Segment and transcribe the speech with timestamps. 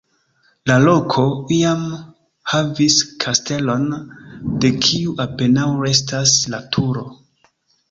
[0.69, 1.25] La loko,
[1.57, 1.83] iam
[2.55, 3.85] havis kastelon,
[4.65, 7.09] de kiu apenaŭ restas la turo.